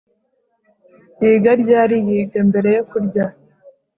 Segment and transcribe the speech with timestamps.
[1.19, 3.25] Yiga ryari Yiga mbere yo kurya